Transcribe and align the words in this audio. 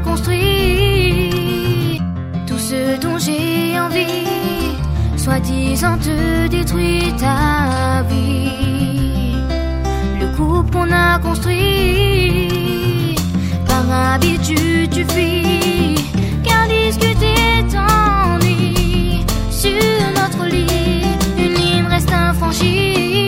construit. 0.00 1.30
Tout 2.46 2.58
ce 2.58 3.00
dont 3.00 3.18
j'ai 3.18 3.78
envie, 3.78 4.76
soi-disant 5.16 5.98
te 5.98 6.46
détruit 6.48 7.12
ta 7.18 8.02
vie. 8.08 9.36
Le 10.20 10.26
couple 10.36 10.70
qu'on 10.72 10.90
a 10.90 11.18
construit, 11.18 13.14
par 13.66 14.14
habitude 14.14 14.90
tu 14.90 15.04
fuis, 15.04 15.94
car 16.42 16.66
discuter 16.68 17.64
t'ennuie. 17.72 19.24
Sur 19.50 19.72
notre 20.20 20.44
lit, 20.46 21.04
une 21.38 21.54
ligne 21.54 21.86
reste 21.88 22.12
infranchie. 22.12 23.23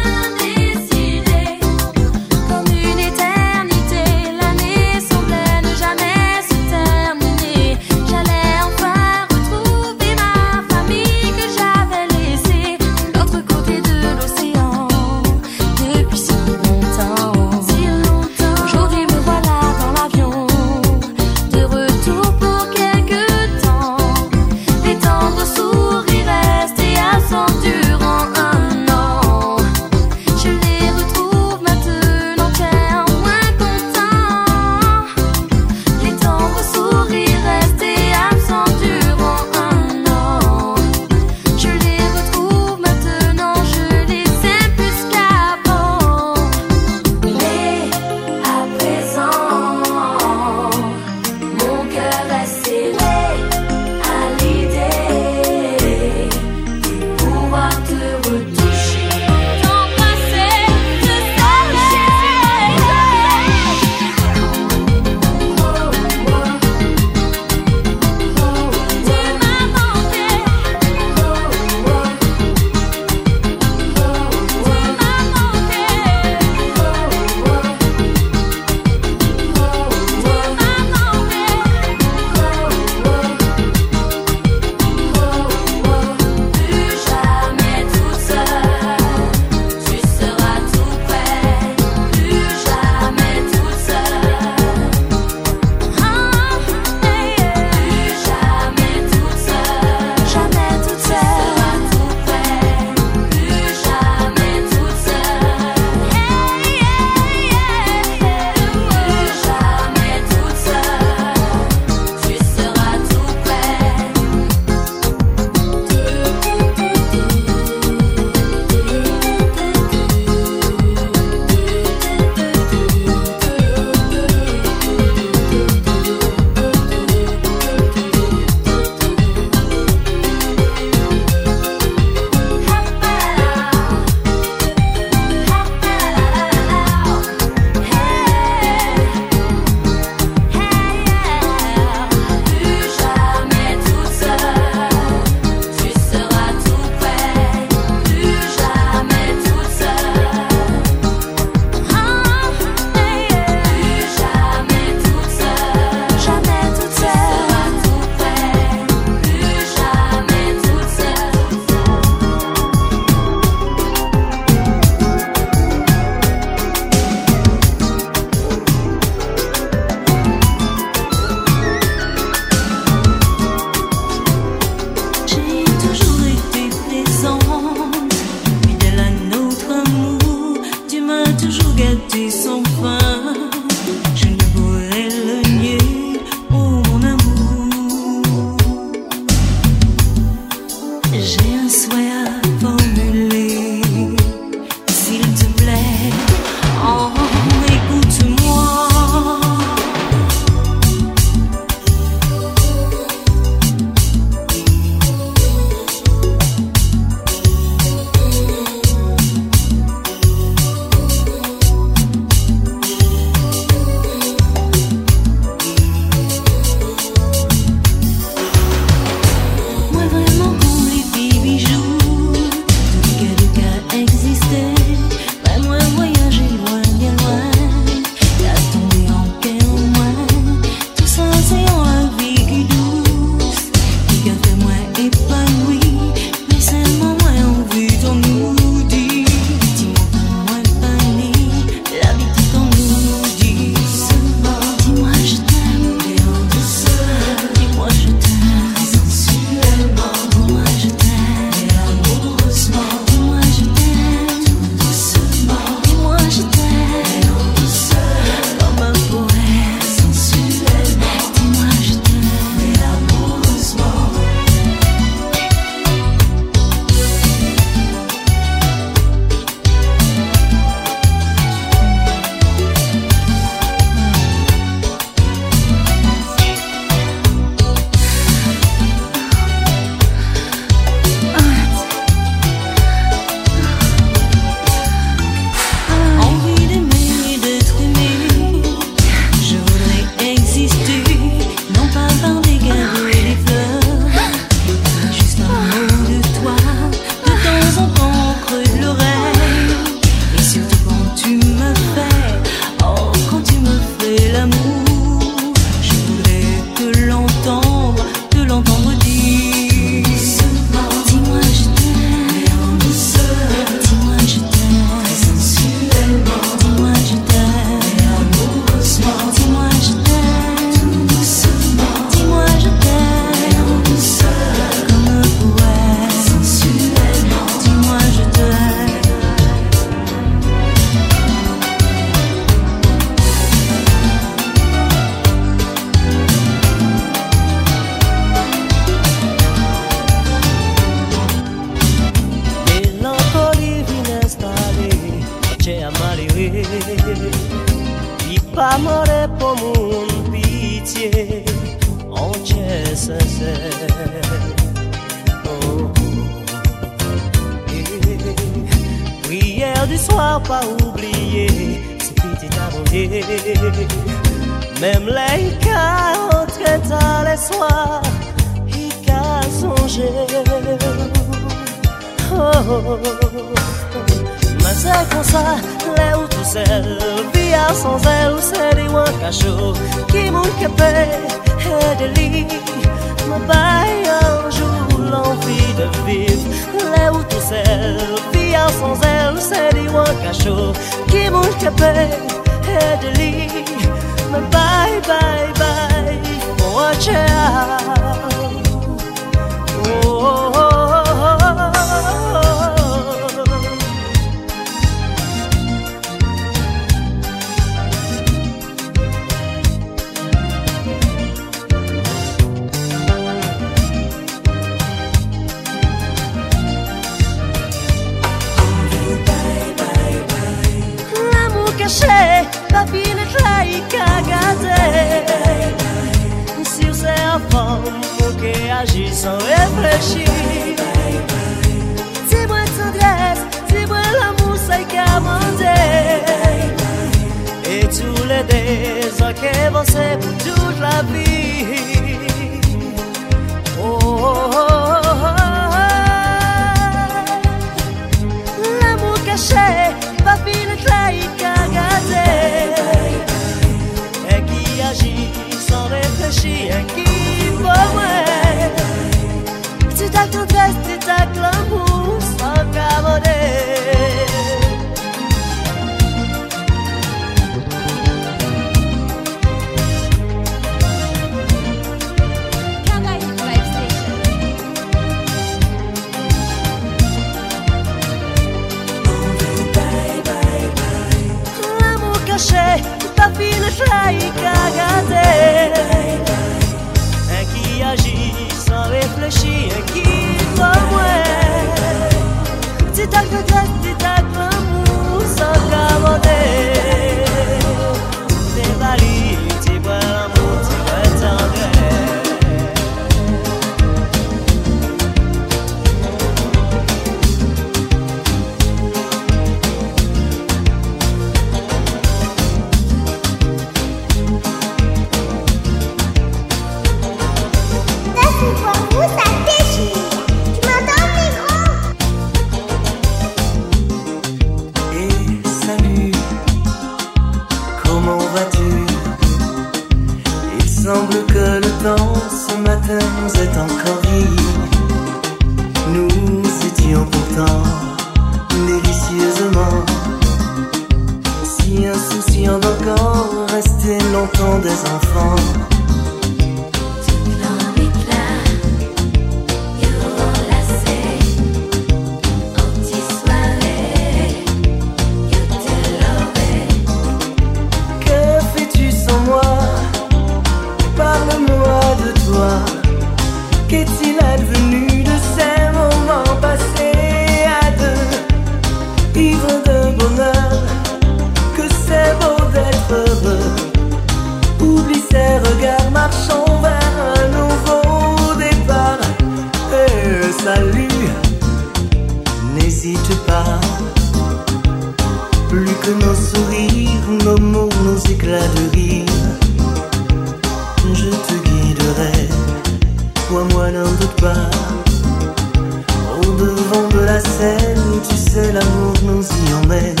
Nous 599.79 600.00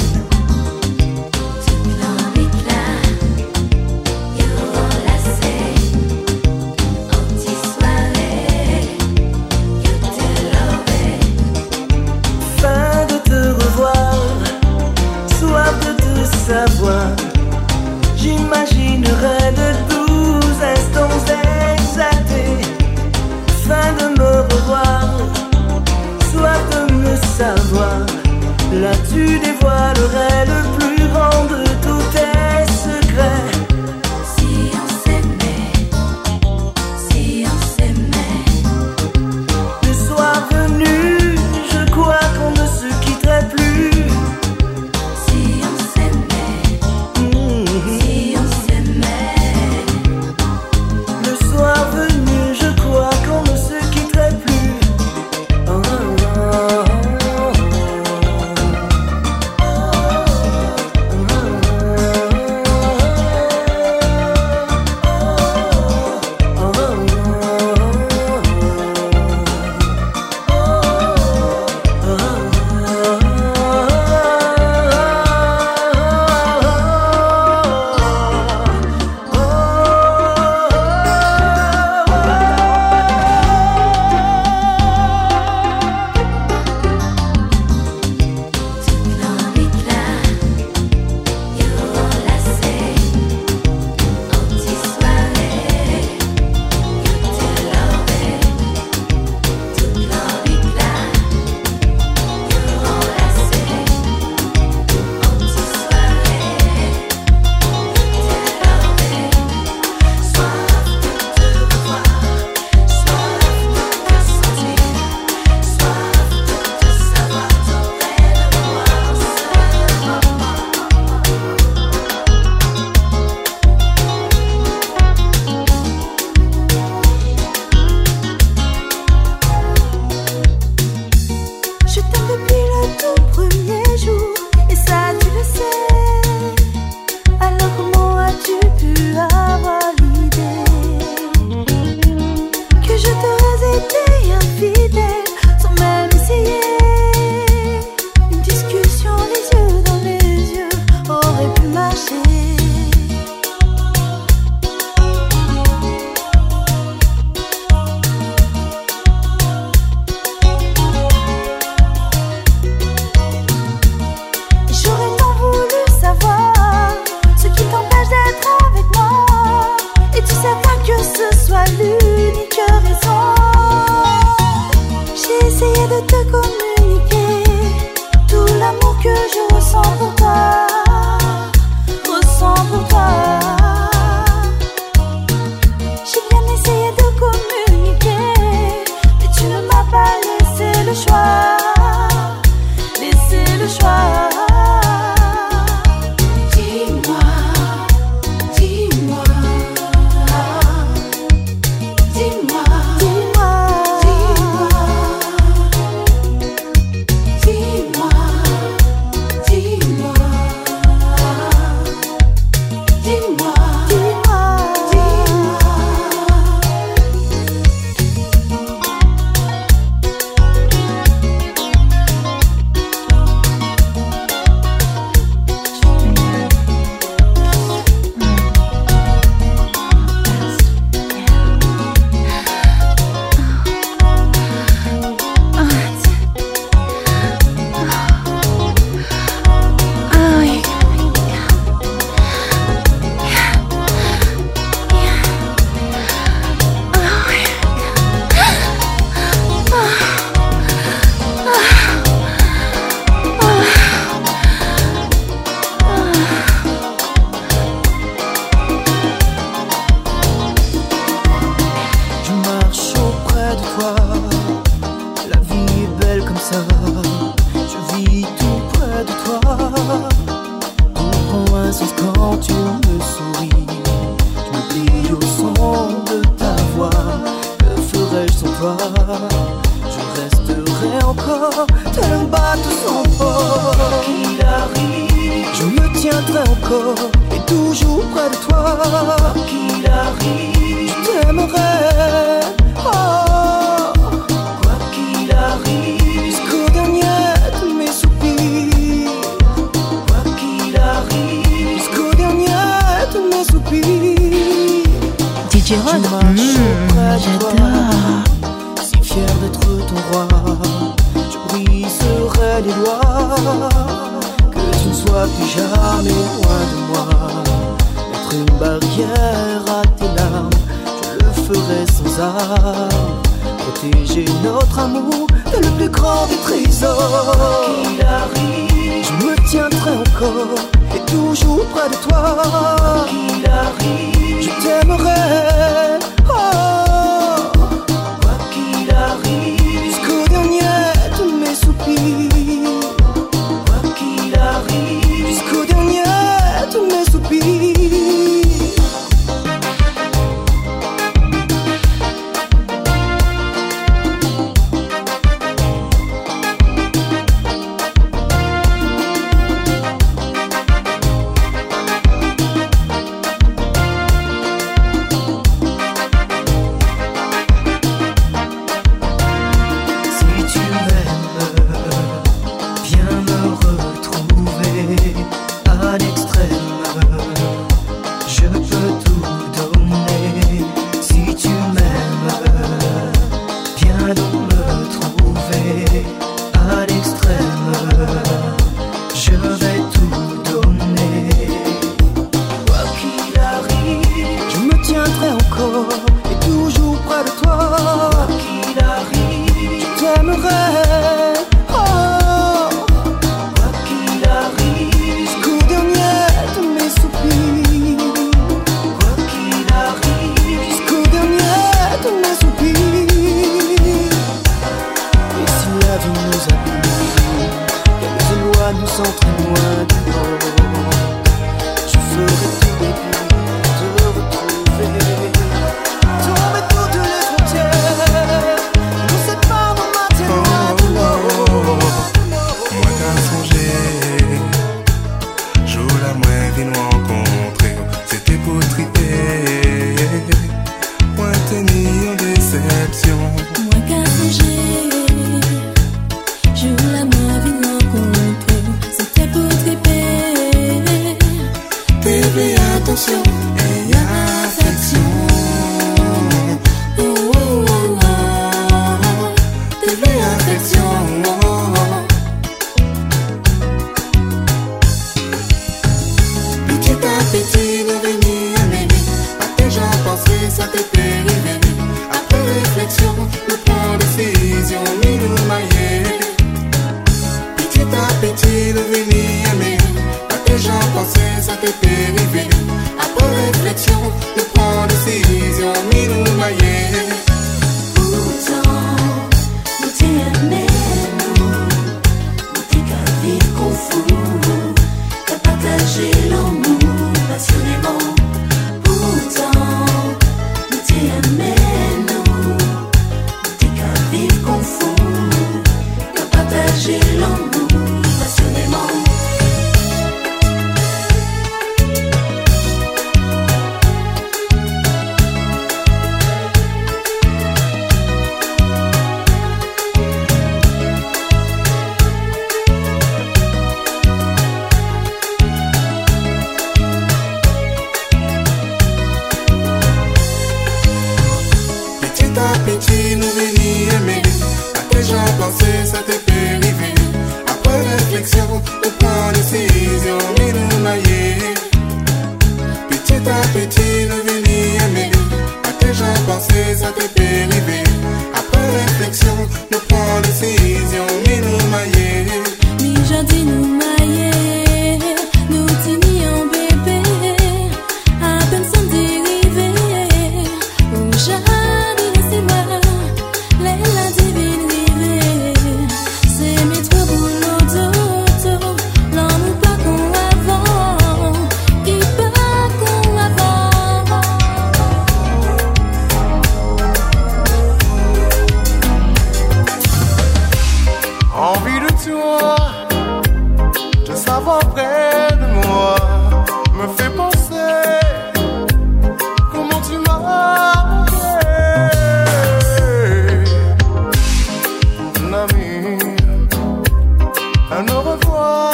un 597.71 597.87
au 597.87 598.01
revoir, 598.01 598.70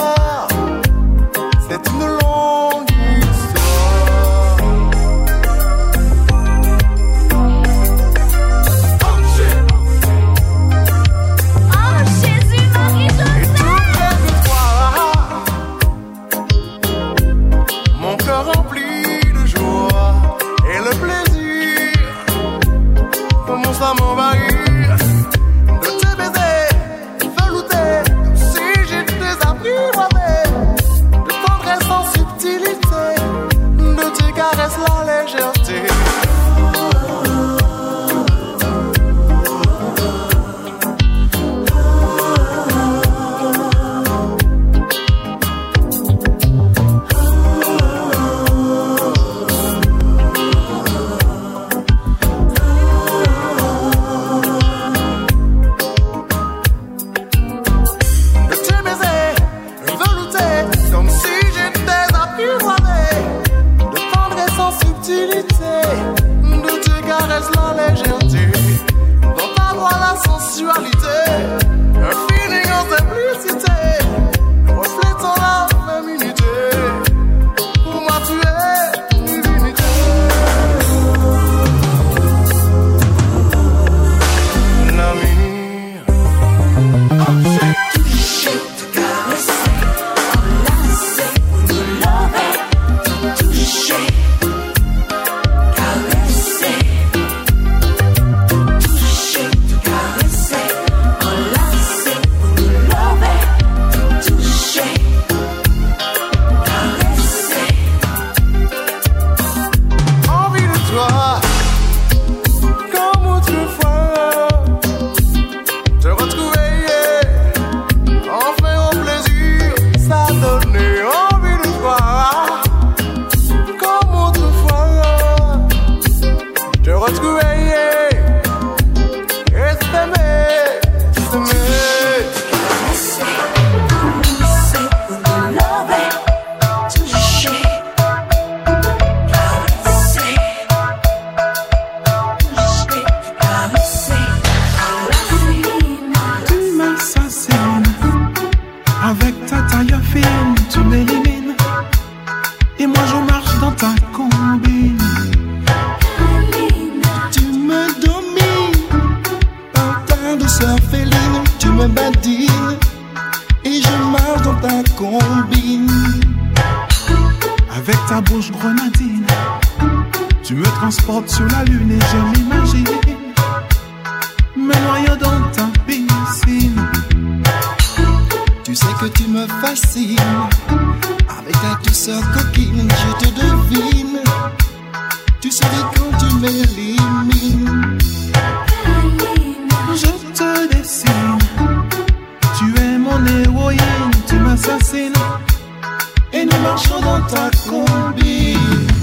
marchons 196.59 197.01
dans 197.01 197.21
ta 197.27 197.49
combine. 197.69 198.96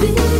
You. 0.00 0.37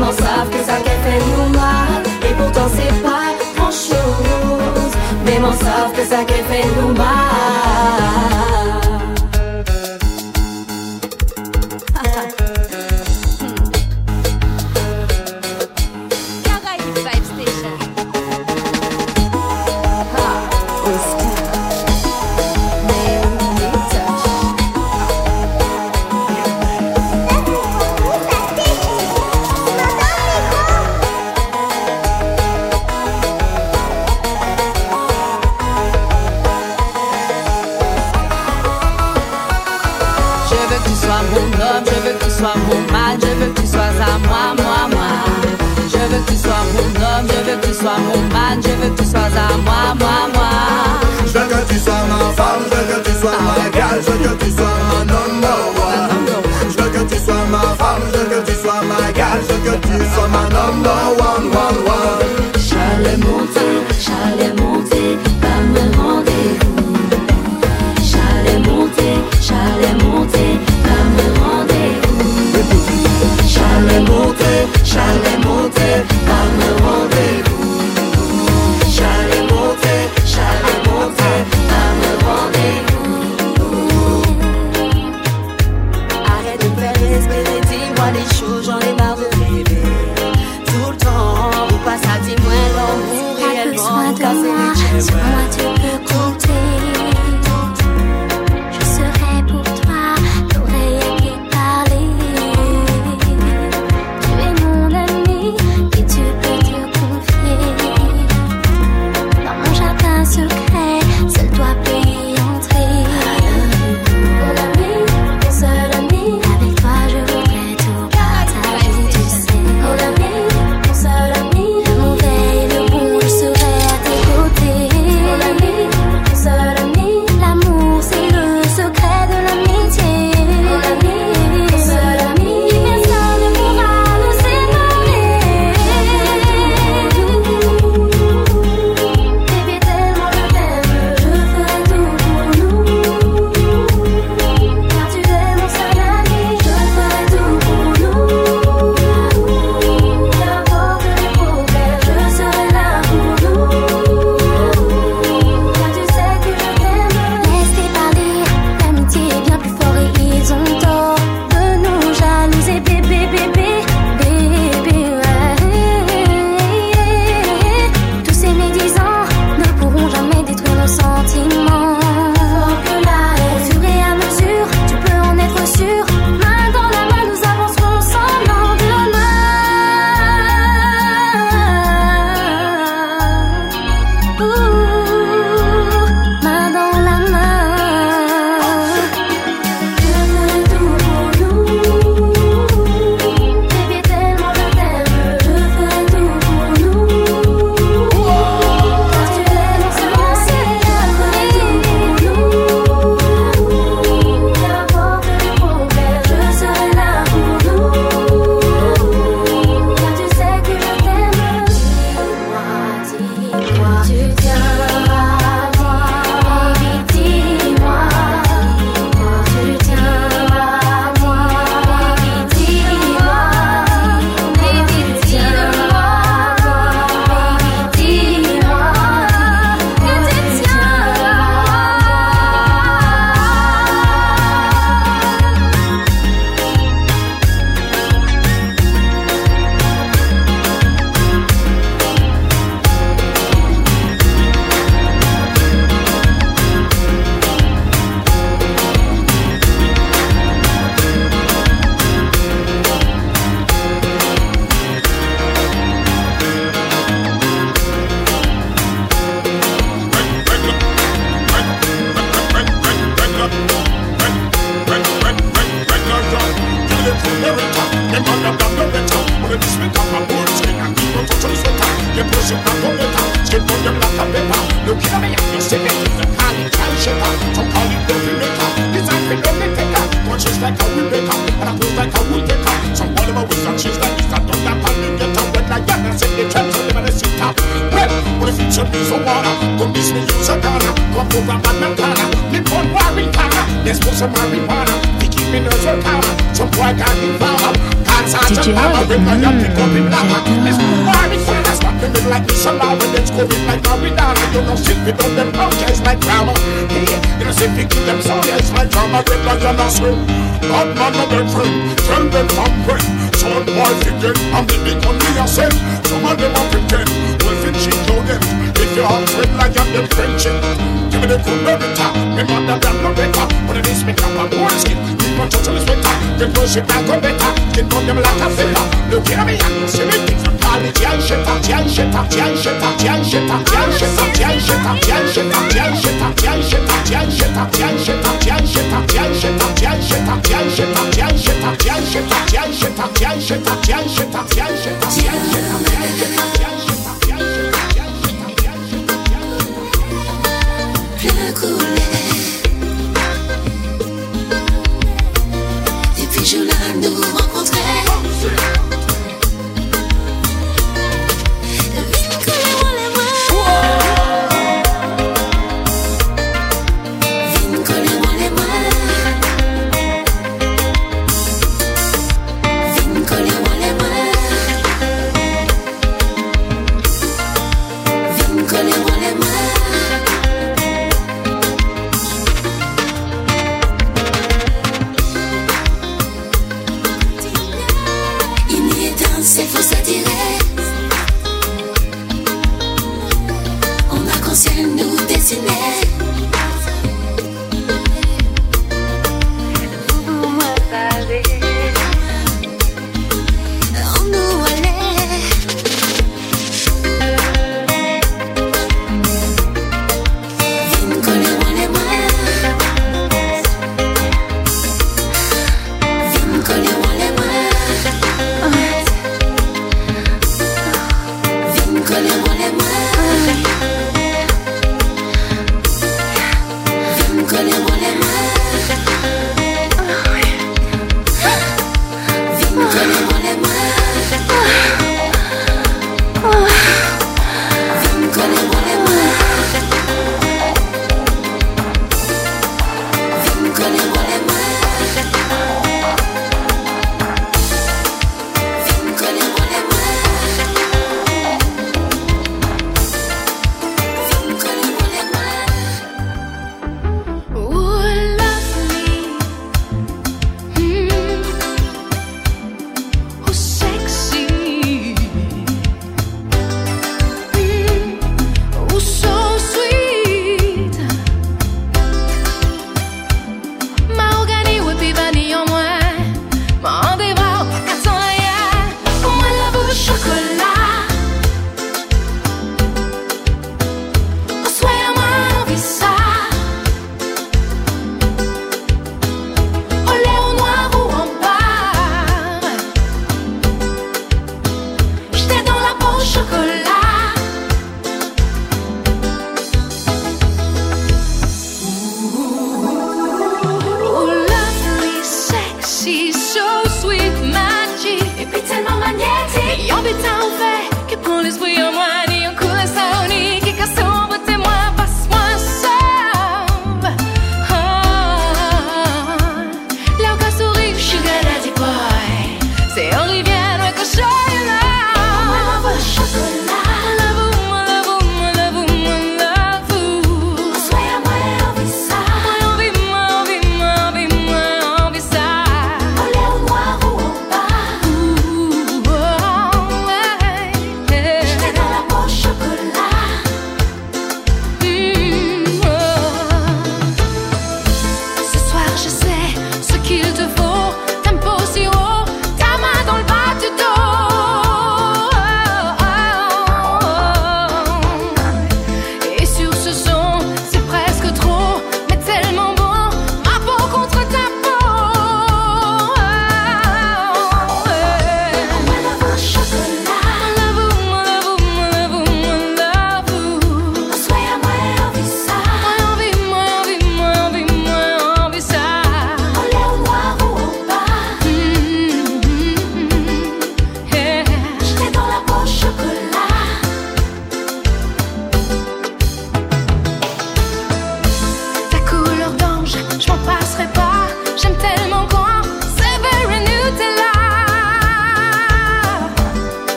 tellement 0.00 0.12
savent 0.12 0.50
que 0.50 0.64
ça 0.64 0.76
fait 0.76 1.18
nous 1.36 1.48
mal. 1.50 2.02
Et 2.28 2.34
pourtant 2.34 2.68
c'est 2.74 3.02
pas 3.02 3.34
grand 3.56 3.70
chose 3.70 4.92
Mément 5.24 5.52
savent 5.52 5.92
que 5.92 6.04
ça 6.04 6.24
fait 6.26 6.66
nous 6.80 6.94
mal. 6.94 8.59
He's 59.90 60.18
on 60.18 60.30
my 60.30 60.48
number 60.48 60.88
one, 61.20 61.50
one, 61.50 61.84
one. 61.84 61.99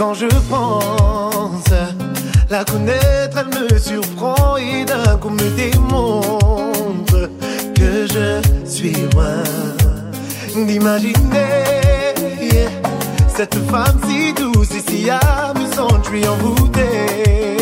Quand 0.00 0.14
je 0.14 0.28
pense 0.48 1.74
la 2.48 2.64
connaître, 2.64 3.36
elle 3.36 3.48
me 3.48 3.78
surprend 3.78 4.56
et 4.56 4.86
d'un 4.86 5.18
coup 5.18 5.28
me 5.28 5.50
démontre 5.54 7.28
que 7.74 8.06
je 8.06 8.40
suis 8.66 8.94
loin 9.12 9.42
d'imaginer 10.56 11.44
cette 13.28 13.56
femme 13.70 14.00
si 14.08 14.32
douce 14.32 14.70
et 14.70 14.90
si 14.90 15.10
amusante, 15.10 16.02
je 16.04 16.16
suis 16.16 16.26
envoûté. 16.26 17.59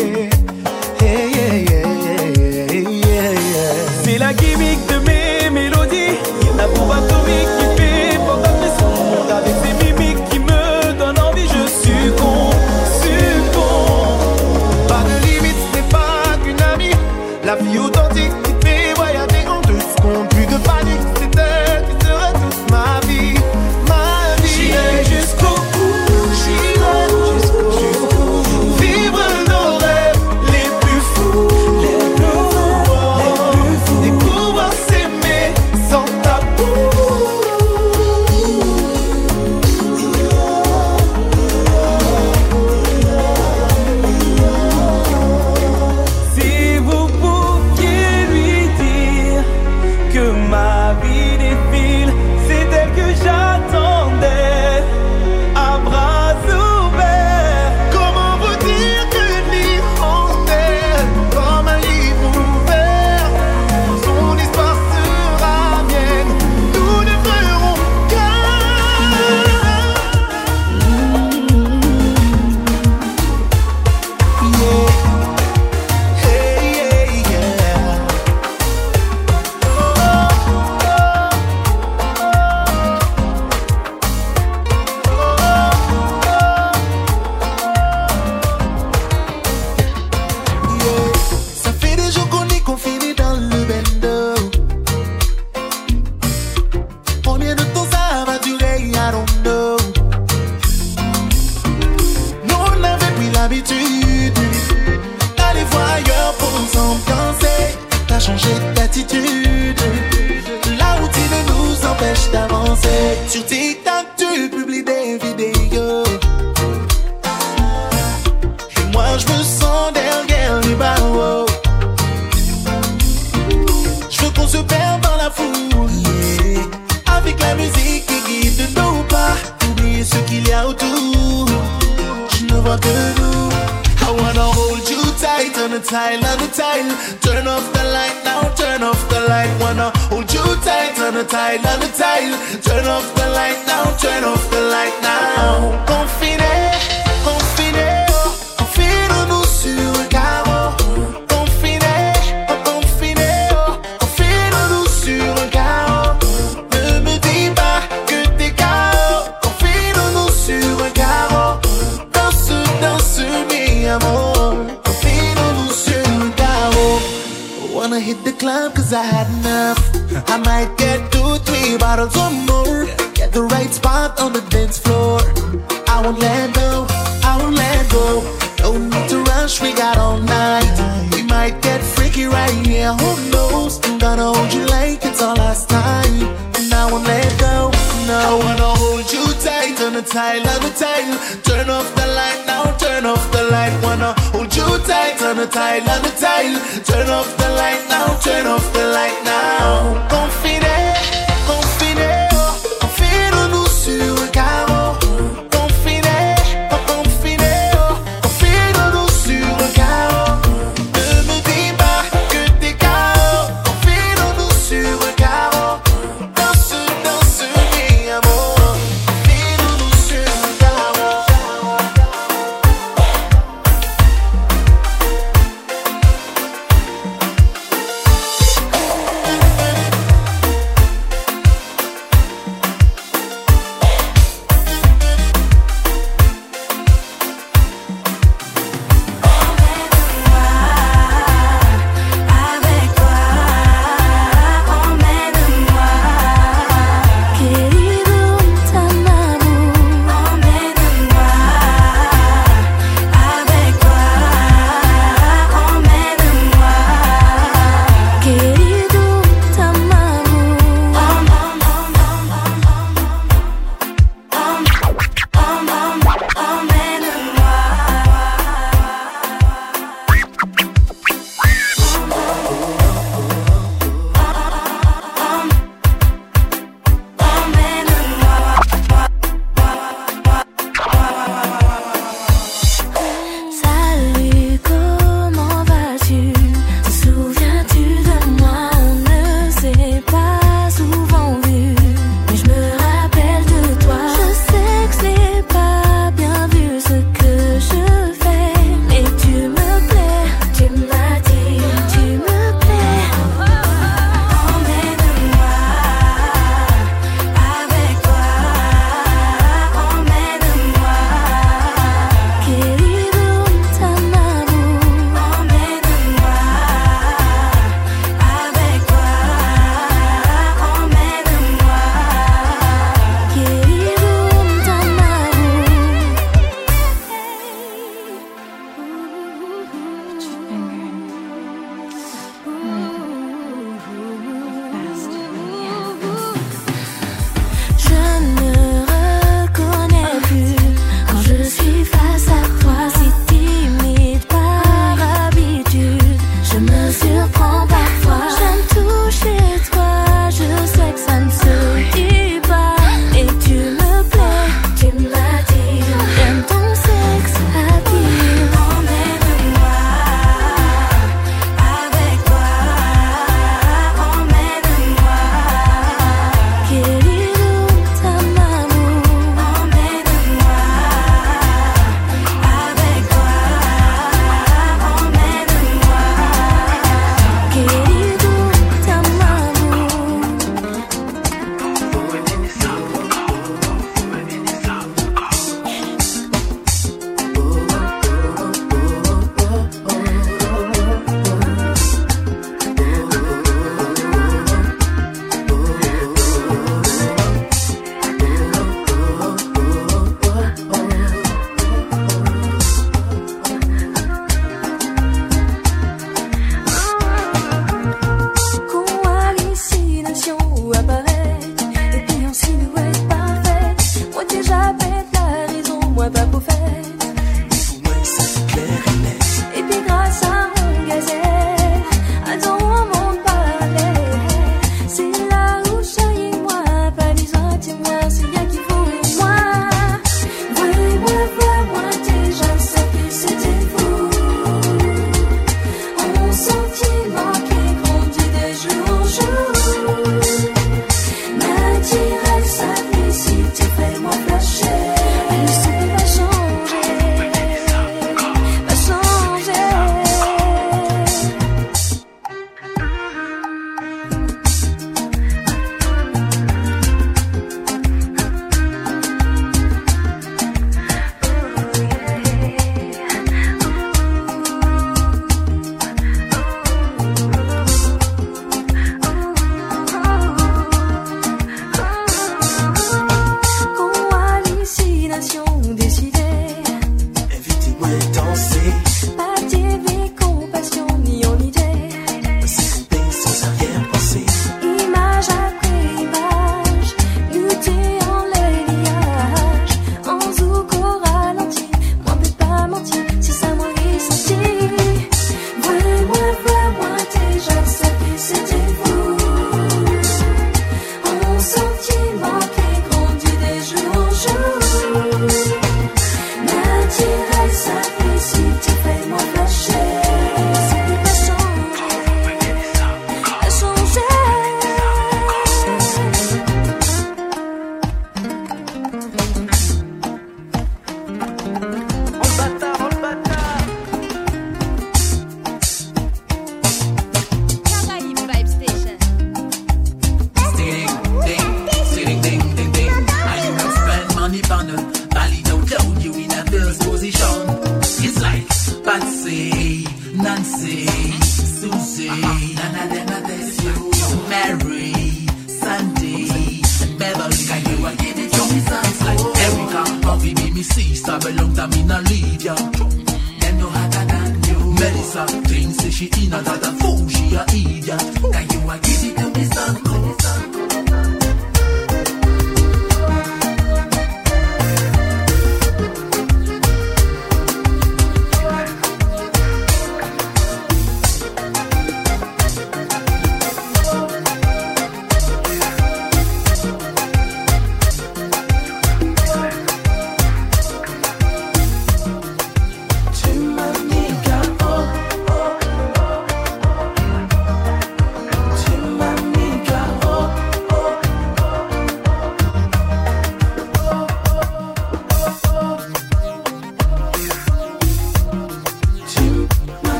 right 182.31 182.57
here. 182.65 182.93
Who 182.93 183.31
knows? 183.31 183.79
I'm 183.85 183.97
gonna 183.97 184.33
hold 184.33 184.53
you 184.53 184.65
like 184.65 185.03
it's 185.05 185.21
our 185.21 185.35
last 185.35 185.69
time. 185.69 186.15
And 186.57 186.73
I 186.73 186.91
won't 186.91 187.05
let 187.05 187.29
go. 187.39 187.71
No, 188.07 188.17
I 188.29 188.33
wanna 188.43 188.71
hold 188.81 189.11
you 189.11 189.25
tight. 189.45 189.77
Turn 189.77 189.93
the 189.93 190.01
tide, 190.01 190.43
love 190.43 190.61
the 190.61 190.73
tide. 190.83 191.09
Turn 191.43 191.69
off 191.69 191.89
the 191.95 192.07
light 192.19 192.41
now. 192.45 192.63
Turn 192.77 193.05
off 193.05 193.23
the 193.31 193.43
light. 193.55 193.73
Wanna 193.83 194.13
hold 194.33 194.55
you 194.55 194.67
tight. 194.89 195.17
Turn 195.19 195.37
the 195.37 195.47
tide, 195.47 195.85
love 195.85 196.03
the 196.03 196.13
tide. 196.25 196.57
Turn 196.85 197.09
off 197.09 197.29
the 197.37 197.49
light 197.61 197.83
now. 197.89 198.07
Turn 198.25 198.47
off 198.47 198.65
the 198.73 198.85
light 198.97 199.19
now. 199.23 200.07
Confident. 200.09 200.78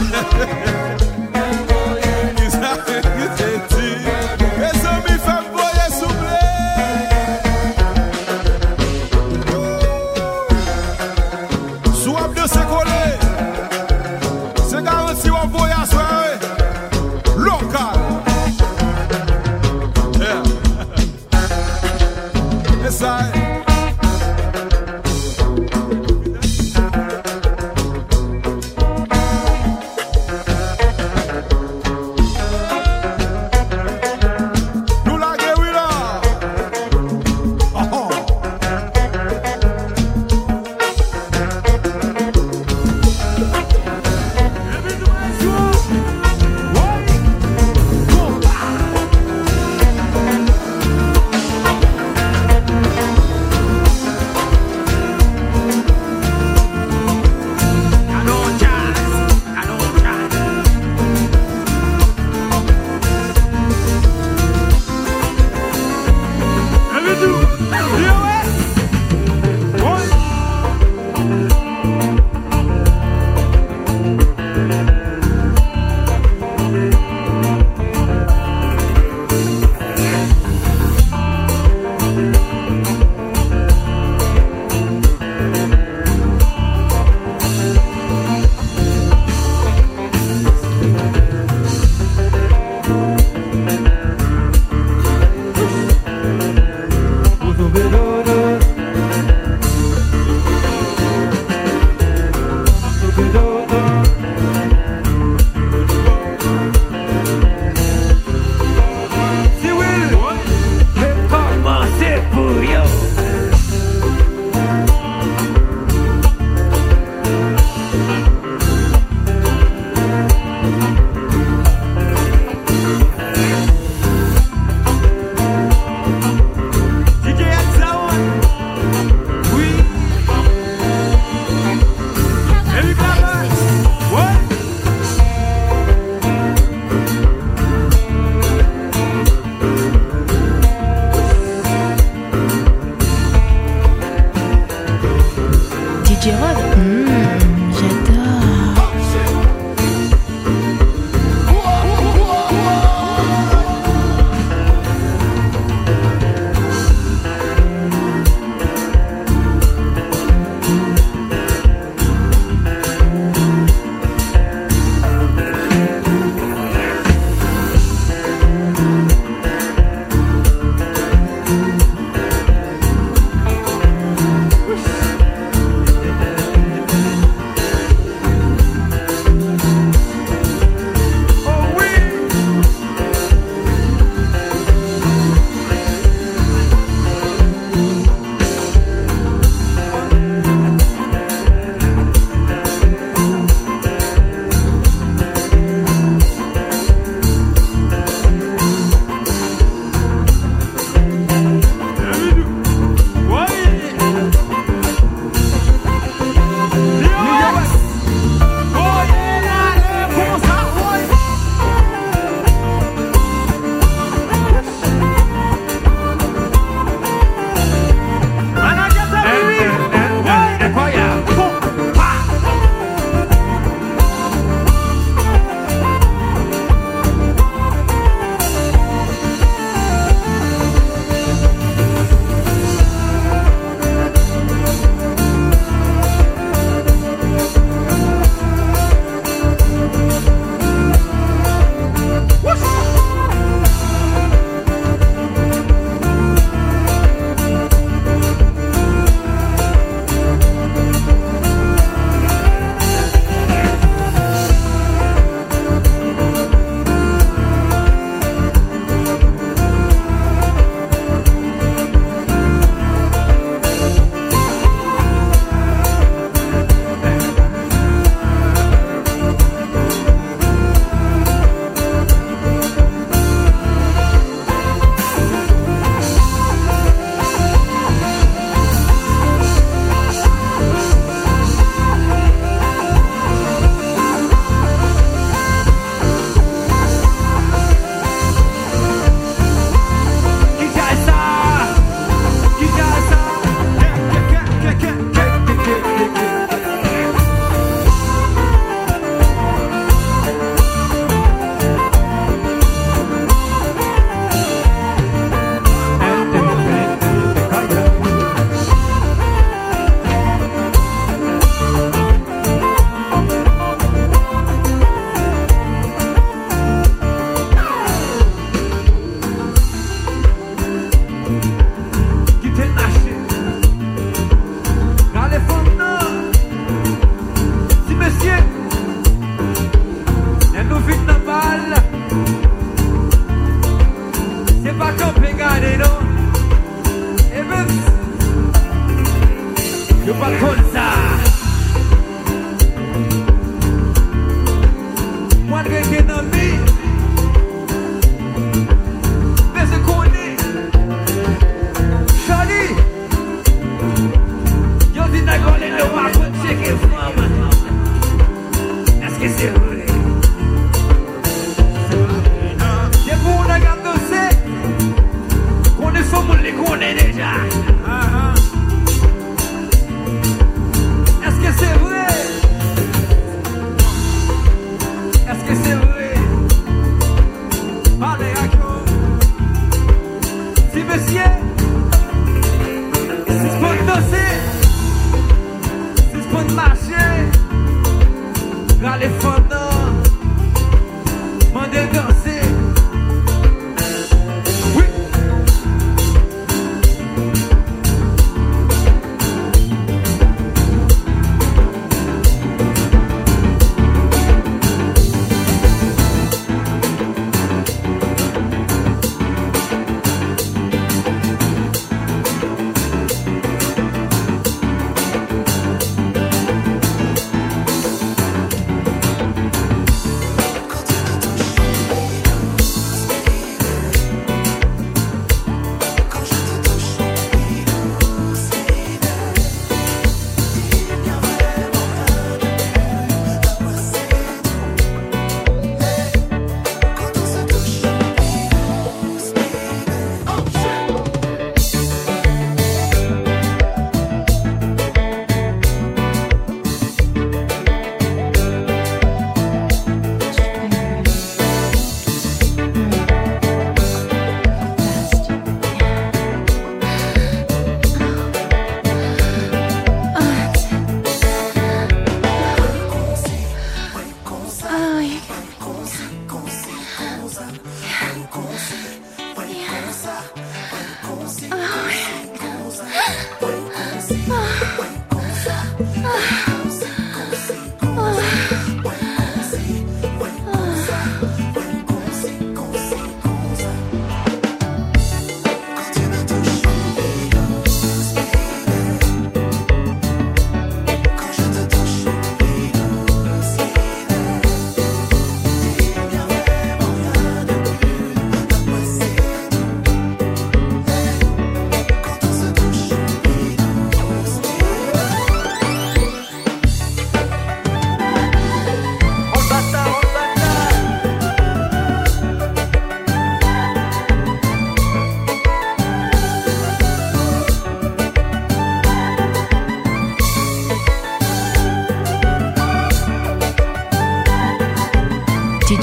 Yeah. 0.00 0.88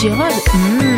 Gérald. 0.02 0.34
Mmh. 0.56 0.91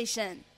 conversation. 0.00 0.49